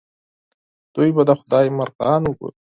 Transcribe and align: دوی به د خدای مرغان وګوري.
دوی 0.93 1.09
به 1.15 1.23
د 1.27 1.31
خدای 1.39 1.67
مرغان 1.77 2.21
وګوري. 2.25 2.59